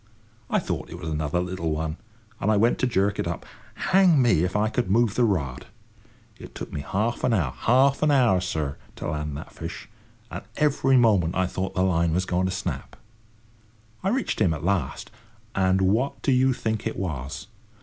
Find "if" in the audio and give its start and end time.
4.43-4.55